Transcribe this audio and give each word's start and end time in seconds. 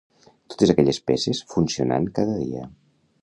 Totes 0.53 0.71
aquelles 0.73 0.99
peces 1.11 1.43
funcionant 1.55 2.09
cada 2.19 2.39
dia. 2.41 2.65